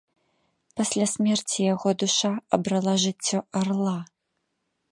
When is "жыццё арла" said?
3.07-3.97